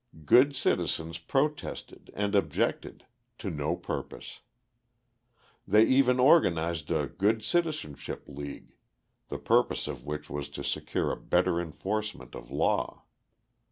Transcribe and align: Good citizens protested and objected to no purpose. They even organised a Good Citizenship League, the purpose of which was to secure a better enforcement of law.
Good 0.25 0.55
citizens 0.55 1.19
protested 1.19 2.09
and 2.15 2.33
objected 2.33 3.05
to 3.37 3.51
no 3.51 3.75
purpose. 3.75 4.39
They 5.67 5.83
even 5.85 6.19
organised 6.19 6.89
a 6.89 7.05
Good 7.05 7.43
Citizenship 7.43 8.23
League, 8.25 8.73
the 9.27 9.37
purpose 9.37 9.87
of 9.87 10.03
which 10.03 10.27
was 10.27 10.49
to 10.57 10.63
secure 10.63 11.11
a 11.11 11.15
better 11.21 11.61
enforcement 11.61 12.33
of 12.33 12.49
law. 12.49 13.03